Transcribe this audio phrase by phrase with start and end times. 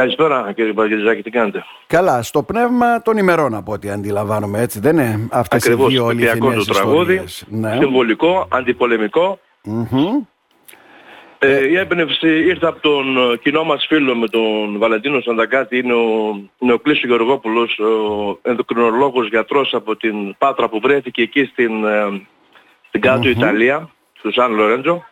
[0.00, 4.96] Καλησπέρα κύριε Παγκελιζάκη, τι κάνετε; Καλά, στο πνεύμα των ημερών από ό,τι αντιλαμβάνομαι, έτσι δεν
[4.96, 7.44] είναι αυτές Ακριβώς, οι δύο αληθινές το τραγούδι, ιστορίες.
[7.48, 7.76] Ναι.
[7.78, 9.38] συμβολικό, αντιπολεμικό.
[9.64, 10.24] Μμμ.
[11.38, 15.94] Ε, η έμπνευση ήρθε από τον ε, κοινό μας φίλο με τον Βαλεντίνο Σαντακάτη, είναι
[15.94, 22.26] ο Νεοκλήσιο Γεωργόπουλος, ο ενδοκρινολόγος γιατρός από την Πάτρα που βρέθηκε εκεί στην, ε,
[22.88, 25.04] στην κάτω Ιταλία, στο Σαν Λορέντζο.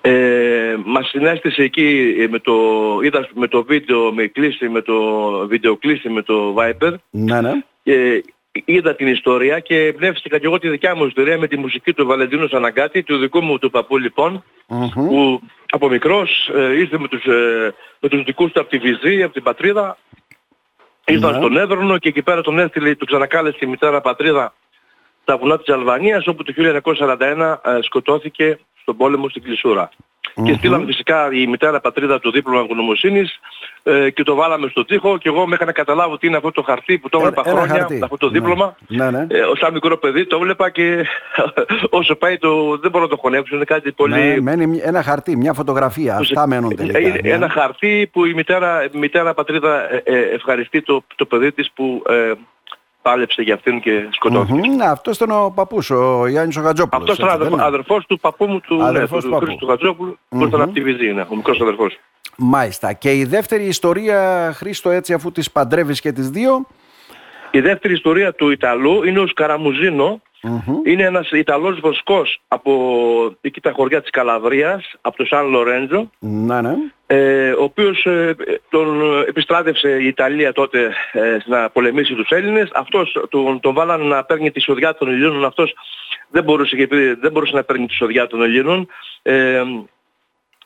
[0.00, 0.53] Ε,
[0.84, 2.54] μας συνέστησε εκεί ε, με το,
[3.02, 4.94] είδα με το βίντεο με κλίση, με το
[5.46, 7.52] βίντεο κλίση με το Viper Ναι, ναι.
[7.82, 8.24] και
[8.64, 12.06] είδα την ιστορία και εμπνεύστηκα και εγώ τη δικιά μου ιστορία με τη μουσική του
[12.06, 14.88] Βαλεντίνου Σαναγκάτη, του δικού μου του παππού λοιπόν, Μμμ.
[14.94, 19.22] που από μικρός ε, ήρθε με τους, ε, με τους δικούς του από τη Βυζή,
[19.22, 19.98] από την πατρίδα,
[21.06, 21.36] ήρθαν Ναι.
[21.38, 24.54] στον Εύρονο και εκεί πέρα τον έστειλε, του ξανακάλεσε η μητέρα πατρίδα
[25.22, 29.90] στα βουνά της Αλβανίας, όπου το 1941 ε, σκοτώθηκε στον πόλεμο στην Κλεισούρα.
[30.44, 33.38] Και στείλαν φυσικά η μητέρα πατρίδα το δίπλωμα ευγνωμοσύνης
[33.82, 36.50] ε, και το βάλαμε στο τοίχο και εγώ με είχα να καταλάβω τι είναι αυτό
[36.50, 37.98] το χαρτί που το Ένα- έβλεπα ένα χρόνια, χαρτί.
[38.02, 38.32] αυτό το Ναι.
[38.38, 38.76] δίπλωμα.
[38.88, 39.26] Ναι, ναι.
[39.30, 41.06] Ε, ως σαν μικρό παιδί το έβλεπα και
[41.90, 44.14] όσο πάει το, δεν μπορώ να το χωνέψω, είναι κάτι πολύ...
[44.14, 46.16] Ναι, μένει μια- ένα χαρτί, μια φωτογραφία.
[46.16, 46.98] Αυτά μένουν τελικά.
[47.00, 47.28] Είναι ναι.
[47.30, 51.70] ένα χαρτί που η μητέρα, η μητέρα πατρίδα ε, ε, ευχαριστεί το, το παιδί της
[51.74, 52.32] που ε,
[53.04, 54.68] πάλεψε για αυτήν και σκοτώθηκε.
[54.68, 54.82] Μμμ.
[54.82, 57.00] Αυτός ήταν ο παππούς, ο Γιάννης ο Χατζόπουλος.
[57.00, 59.26] Αυτός ήταν έτσι, δεν αδερφός, είναι; αδερφός του παππού μου του, ναι, Αδερφός του, του
[59.26, 59.44] του παππού.
[59.46, 61.98] Χρήστου Χατζόπουλου, που ήταν από τη Βυζή, ναι, ο μικρός αδερφός.
[62.36, 62.92] Μάλιστα.
[62.92, 66.66] Και η δεύτερη ιστορία, Χρήστο, έτσι αφού τις παντρεύεις και τις δύο.
[67.50, 70.20] Η δεύτερη ιστορία του Ιταλού είναι ο Σκαραμουζίνο.
[70.84, 72.72] Είναι ένας Ιταλός βοσκός από
[73.40, 76.74] εκεί τα χωριά της Καλαβρίας, από το Σαν Λορέντζο, Ναι, ναι.
[77.06, 78.34] ε, ο οποίος ε,
[78.70, 82.70] τον επιστράτευσε η Ιταλία τότε ε, να πολεμήσει τους Έλληνες.
[82.74, 85.44] Αυτός τον, τον βάλανε να παίρνει τη σοδιά των Ελλήνων.
[85.44, 85.74] Αυτός
[86.30, 88.86] δεν μπορούσε, και- δεν μπορούσε να παίρνει τη σοδιά των Ελλήνων.
[89.22, 89.62] Ε,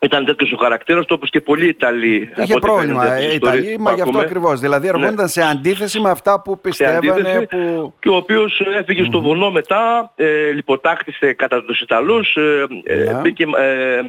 [0.01, 2.29] ήταν τέτοιος ο χαρακτήρας του όπως και πολλοί Ιταλοί.
[2.33, 4.25] από Είχε ό,τι πρόβλημα φαίνεται ε, στις η ιστορίες Ιταλία, που μα γι' αυτό ακούμε.
[4.25, 4.61] ακριβώς.
[4.61, 5.27] Δηλαδή εργόνταν Ναι.
[5.27, 7.11] σε αντίθεση με αυτά που σε πιστεύανε.
[7.11, 7.95] αντίθεση Που...
[8.01, 13.21] και ο οποίος έφυγε στο βουνό μετά, ε, λιποτάκτησε κατά τους Ιταλούς, ε, ε, Ναι.
[13.21, 14.01] μπήκε, ε,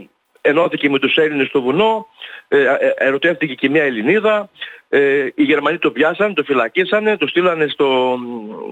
[0.41, 2.07] ενώθηκε με τους Έλληνες στο βουνό,
[2.47, 2.67] ε, ε,
[2.97, 4.49] ερωτεύτηκε και μια Ελληνίδα,
[4.89, 8.17] ε, οι Γερμανοί το πιάσανε, το φυλακίσανε, το στείλανε στο,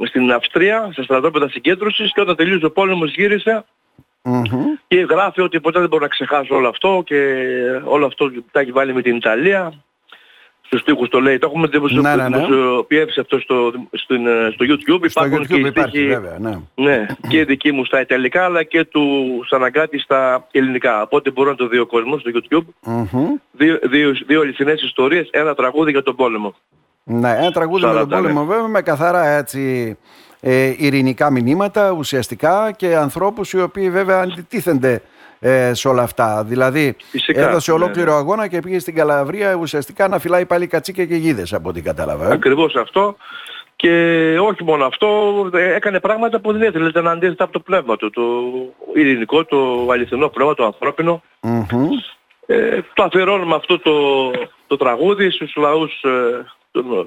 [0.08, 3.66] στην Αυστρία, στα στρατόπεδα συγκέντρωσης και όταν τελείωσε ο πόλεμος γύρισε
[4.24, 4.44] Μμμ.
[4.88, 7.36] και γράφει ότι ποτέ δεν μπορώ να ξεχάσω όλο αυτό και
[7.84, 9.74] όλο αυτό τα έχει βάλει με την Ιταλία.
[10.62, 12.38] Στους τοίχους το λέει, το έχουμε δημοσιο- Ναι, ναι, ναι.
[12.38, 15.10] δημοσιοποιήσει αυτό στο, στην, ε, στο YouTube.
[15.10, 16.60] Στο Υπάρχουν και YouTube οι υπάρχει στίχοι, βέβαια, ναι.
[16.76, 21.02] ναι, και δική μου στα Ιταλικά αλλά και του Σαναγκάτη στα ελληνικά.
[21.02, 22.66] Οπότε μπορεί να το δει ο κόσμος στο YouTube.
[22.86, 23.28] Μμμ.
[23.52, 26.56] Δύο, δύο, δύο αληθινές ιστορίες, ένα τραγούδι για τον πόλεμο.
[27.10, 28.16] Ναι, ένα τραγούδι με τον 40, ναι.
[28.16, 29.98] πόλεμο βέβαια με καθαρά έτσι
[30.40, 35.02] ε, ειρηνικά μηνύματα ουσιαστικά και ανθρώπους οι οποίοι βέβαια αντιτίθενται
[35.40, 36.44] ε, σε όλα αυτά.
[36.44, 41.06] Δηλαδή Φυσικά, έδωσε ναι, ολόκληρο αγώνα και πήγε στην Καλαβρία ουσιαστικά να φυλάει πάλι κατσίκια
[41.06, 42.30] και γίδες από ό,τι κατάλαβα.
[42.30, 42.34] ε.
[42.34, 43.16] Ακριβώς αυτό.
[43.76, 43.90] Και
[44.42, 45.08] όχι μόνο αυτό,
[45.54, 48.10] ε, έκανε πράγματα που δεν ήθελε, ήταν αντίθετα από το πνεύμα του.
[48.10, 48.22] Το
[48.94, 51.22] ειρηνικό, το αληθινό πνεύμα, το ανθρώπινο.
[51.42, 51.88] Μμμ.
[52.46, 53.94] Ε, το αφιερώνουμε αυτό το,
[54.68, 56.46] το τραγούδι στους λαούς ε, των-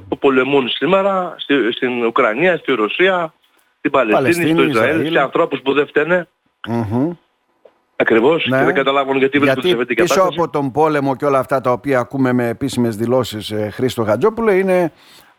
[0.08, 3.34] που πολεμούν σήμερα, στη, στην Ουκρανία, στη Ρωσία,
[3.78, 5.12] στην Παλαιστίνη, Παλαιστίνη, στο Ισραήλ, Ισραήλ.
[5.12, 6.28] σε ανθρώπους που δεν φταίνε
[6.68, 7.12] Μμμ.
[8.00, 8.58] Ακριβώς Ναι.
[8.58, 10.40] και δεν καταλάβουν γιατί βρίσκονται σε Γιατί αυτή την πίσω κατάσταση.
[10.42, 14.50] από τον πόλεμο και όλα αυτά τα οποία ακούμε με επίσημες δηλώσεις ε, Χρήστο Χατζόπουλο
[14.52, 14.92] είναι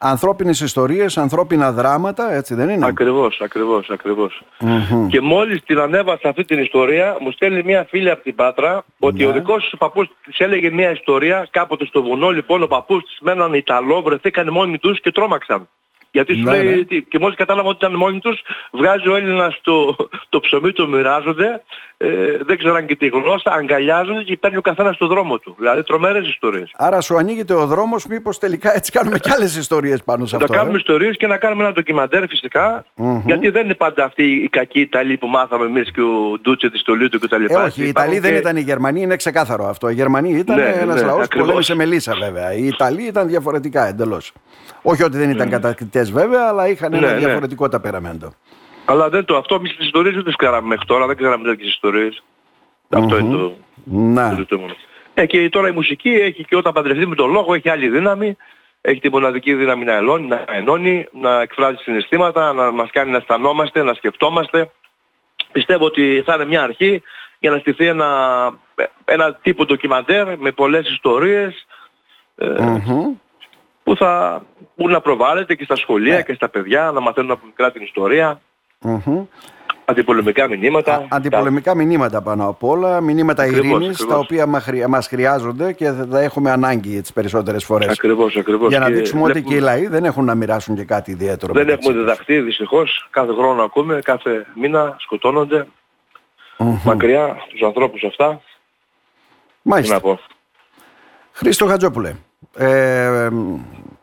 [0.03, 4.43] ανθρώπινες ιστορίες, ανθρώπινα δράματα, έτσι δεν είναι; Ακριβώς, ακριβώς, ακριβώς.
[4.59, 5.07] Μμμ.
[5.07, 9.23] Και μόλις την ανέβασα αυτή την ιστορία, μου στέλνει μια φίλη από την Πάτρα ότι
[9.23, 9.29] Ναι.
[9.29, 13.17] ο δικός της παππούς της έλεγε μια ιστορία κάποτε στο βουνό, λοιπόν ο παππούς της
[13.21, 15.67] με έναν Ιταλό βρεθήκαν μόνοι τους και τρόμαξαν.
[16.13, 16.83] Γιατί σου Ναι, λέει, ναι.
[16.83, 19.95] τι- και μόλις κατάλαβα ότι ήταν μόνοι τους, βγάζει ο Έλληνας το,
[20.29, 21.61] το ψωμί, το μοιράζονται,
[22.03, 25.55] ε, δεν ξέραν και τη γλώσσα, αγκαλιάζονται και παίρνει ο καθένας στο δρόμο του.
[25.57, 26.71] Δηλαδή τρομερές ιστορίες.
[26.77, 30.43] Άρα σου ανοίγεται ο δρόμος μήπως τελικά έτσι κάνουμε και άλλες ιστορίες πάνω σε Να
[30.43, 30.55] αυτό.
[30.57, 30.79] κάνουμε ε.
[30.79, 32.85] ιστορίες και να κάνουμε ένα ντοκιμαντέρ φυσικά,
[33.25, 36.81] γιατί δεν είναι πάντα αυτοί οι κακοί Ιταλοί που μάθαμε εμείς και ο Ντούτσε της
[36.83, 37.63] Τολίτου και τα Ε, λοιπά.
[37.63, 39.89] όχι, οι Υπάρχουν Ιταλοί δεν και- ήταν οι Γερμανοί, είναι ξεκάθαρο αυτό.
[39.89, 41.47] Οι Γερμανοί ήταν Ναι, ένας ναι, λαός που ακριβώς.
[41.47, 42.53] πολέμησε με λύσα βέβαια.
[42.53, 44.33] Οι Ιταλοί ήταν διαφορετικά εντελώς.
[44.81, 47.19] Όχι ότι δεν ήταν κατακτητές βέβαια, αλλά είχαν ένα Ναι, ναι.
[47.19, 48.33] διαφορετικό ταπεραμέντο.
[48.91, 51.69] Αλλά δεν το, αυτό εμείς τις ιστορίες δεν τις κάναμε μέχρι τώρα, δεν ξέραμε τέτοιες
[51.69, 52.23] ιστορίες.
[52.89, 53.55] Αυτό είναι το, το
[53.85, 54.33] Να.
[54.33, 54.75] ζητούμενο.
[55.13, 58.37] Ε, και τώρα η μουσική έχει και όταν παντρευτεί με τον λόγο έχει άλλη δύναμη.
[58.81, 63.17] Έχει τη μοναδική δύναμη να ενώνει, να ενώνει, να εκφράζει συναισθήματα, να μας κάνει να
[63.17, 64.71] αισθανόμαστε, να σκεφτόμαστε.
[65.51, 67.01] Πιστεύω ότι θα είναι μια αρχή
[67.39, 68.09] για να στηθεί ένα,
[69.05, 71.65] ένα τύπο ντοκιμαντέρ με πολλές ιστορίες
[72.35, 73.13] ε, Μμμ.
[73.83, 74.43] που θα
[74.75, 76.21] μπορούν να προβάλλεται και στα σχολεία Ναι.
[76.23, 78.41] και στα παιδιά, να μαθαίνουν από μικρά την ιστορία.
[78.81, 79.25] Μμμ.
[79.85, 80.93] Αντιπολεμικά μηνύματα.
[80.95, 84.47] Α, αντιπολεμικά μηνύματα πάνω απ' όλα, μηνύματα ειρήνης, τα οποία
[84.87, 87.87] μας χρειάζονται και θα έχουμε ανάγκη τις περισσότερες φορές.
[87.87, 88.69] Ακριβώς, ακριβώς.
[88.69, 89.39] Για να και δείξουμε βλέπουμε...
[89.39, 91.53] ότι και οι λαοί δεν έχουν να μοιράσουν και κάτι ιδιαίτερο.
[91.53, 93.07] Δεν έχουμε διδαχθεί δυστυχώς.
[93.09, 95.67] Κάθε χρόνο ακούμε, κάθε μήνα σκοτώνονται.
[96.57, 96.79] Mm-hmm.
[96.83, 98.41] Μακριά τους ανθρώπους αυτά.
[99.61, 99.93] Μάλιστα.
[99.93, 100.19] να πω.
[101.31, 102.15] Χρήστο Χατζόπουλε.
[102.57, 103.29] Ε,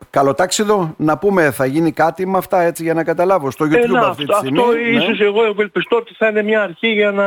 [0.09, 4.07] καλοτάξιδο, να πούμε θα γίνει κάτι με αυτά έτσι για να καταλάβω στο YouTube ε,
[4.07, 4.59] αυτή τη στιγμή.
[4.59, 4.79] Αυτό ναι.
[4.79, 7.25] ίσως εγώ ευελπιστώ ότι θα είναι μια αρχή για να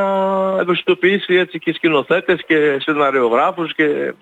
[0.61, 4.15] ευαισθητοποιήσει έτσι και σκηνοθέτες και σεναριογράφους και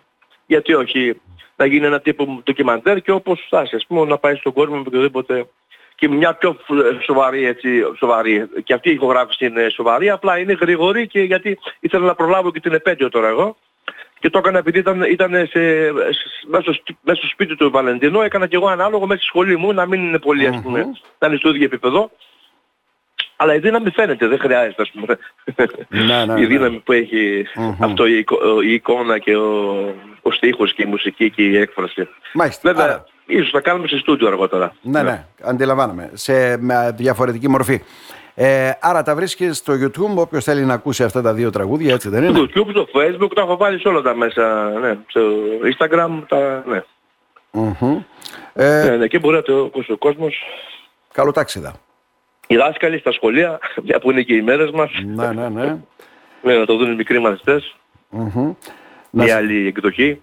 [0.46, 1.20] γιατί όχι
[1.56, 4.82] να γίνει ένα τύπο ντοκιμαντέρ και όπως φτάσει ας πούμε να πάει στον κόσμο με
[4.86, 5.46] οποιοδήποτε
[5.94, 6.56] και μια πιο
[7.06, 7.68] σοβαρή έτσι,
[7.98, 8.48] σοβαρή.
[8.64, 12.60] Και αυτή η ηχογράφηση είναι σοβαρή, απλά είναι γρήγορη και γιατί ήθελα να προλάβω και
[12.60, 13.56] την επέτειο τώρα εγώ
[14.20, 15.60] και το έκανα επειδή ήταν, ήταν σε,
[16.46, 19.72] μέσα, στο, μέσα στο σπίτι του Βαλεντινό, έκανα και εγώ ανάλογο μέσα στη σχολή μου,
[19.72, 20.86] να μην είναι πολύ ας πούμε,
[21.18, 22.10] να είναι στο ίδιο επίπεδο.
[23.36, 25.18] Αλλά η δύναμη φαίνεται, δεν χρειάζεται ας πούμε.
[25.88, 27.46] Να, ναι, η δύναμη που έχει
[27.78, 28.24] αυτό η,
[28.64, 29.78] η, εικόνα και ο,
[30.22, 32.08] ο στίχος και η μουσική και η έκφραση.
[32.32, 32.72] Μάλιστα.
[32.72, 33.04] Βέβαια, Άρα...
[33.26, 34.74] ίσως θα κάνουμε σε στούντιο αργότερα.
[34.82, 36.10] Ναι, ναι, αντιλαμβάνομαι.
[36.12, 37.80] Σε με διαφορετική μορφή.
[38.42, 42.08] Ε, άρα τα βρίσκεις στο YouTube, όποιος θέλει να ακούσει αυτά τα δύο τραγούδια, έτσι
[42.08, 44.98] δεν είναι; Στο YouTube, στο Facebook, τα έχω βάλει σε όλα τα μέσα, ναι.
[45.06, 45.20] Στο
[45.64, 46.82] Instagram, τα, ναι.
[47.52, 48.04] Mm-hmm.
[48.52, 50.42] Ε, ναι, ναι, και μπορεί να το ακούσει ο κόσμος.
[51.12, 51.72] Καλό τάξιδα.
[52.46, 54.90] Οι δάσκαλοι στα σχολεία, μια που είναι και οι μέρες μας.
[55.04, 55.78] Ναι, ναι, ναι.
[56.42, 57.76] ναι να το δουν οι μικροί μαθητές.
[58.12, 58.54] Mm-hmm.
[59.10, 60.22] Μια άλλη εκδοχή.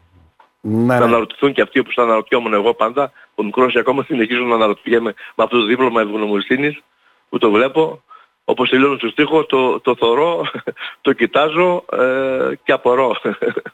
[0.61, 1.05] Ναι, να ναι.
[1.05, 3.11] αναρωτηθούν και αυτοί όπως θα αναρωτιόμουν εγώ πάντα.
[3.35, 6.81] Ο μικρός ακόμα συνεχίζω να αναρωτιέμαι με αυτό το δίπλωμα ευγνωμοσύνης
[7.29, 8.01] που το βλέπω
[8.49, 10.45] όπως τελειώνω στο στίχο, το, το θωρώ,
[11.01, 13.15] το κοιτάζω ε, και απορώ.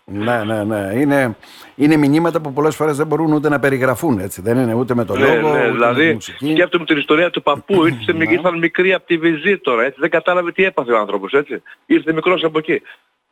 [0.06, 0.92] Ναι, ναι, ναι.
[0.96, 1.36] Είναι,
[1.76, 4.42] είναι μηνύματα που πολλές φορές δεν μπορούν ούτε να περιγραφούν, έτσι.
[4.42, 6.52] Δεν είναι ούτε με το ναι, λόγο, ναι, ούτε δηλαδή, με τη μουσική.
[6.52, 7.86] σκέφτομαι την ιστορία του παππού.
[7.88, 8.32] Ήρθε, ναι.
[8.32, 10.00] ήρθαν μικροί από τη Βυζή τώρα, έτσι.
[10.00, 11.62] Δεν κατάλαβε τι έπαθε ο άνθρωπος, έτσι.
[11.86, 12.82] Ήρθε μικρός από εκεί.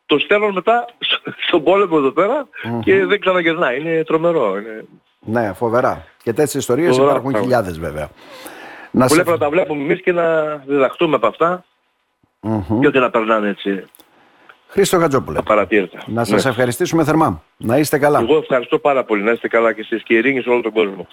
[0.05, 0.85] Το στέλνω μετά
[1.47, 2.47] στον πόλεμο εδώ πέρα
[2.83, 3.79] και δεν ξαναγυρνάει.
[3.79, 4.57] Είναι τρομερό.
[4.57, 4.85] Είναι...
[5.19, 6.05] Ναι, φοβερά.
[6.23, 8.09] Και τέτοιες ιστορίες υπάρχουν χιλιάδες βέβαια.
[8.91, 11.65] Να που να τα βλέπουμε εμείς και να διδαχτούμε από αυτά
[12.41, 12.79] mm-hmm.
[12.79, 13.85] και ότι να περνάνε έτσι.
[14.67, 15.39] Χρήστο Γατζόπουλε.
[16.05, 16.49] Να σας ναι.
[16.49, 17.43] ευχαριστήσουμε θερμά.
[17.57, 18.19] Να είστε καλά.
[18.19, 19.23] Εγώ ευχαριστώ πάρα πολύ.
[19.23, 21.07] Να είστε καλά και εσείς και ειρήνη σε όλο τον κόσμο.